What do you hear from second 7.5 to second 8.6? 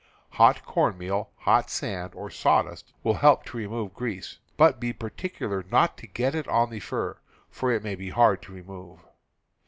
for it may be hard to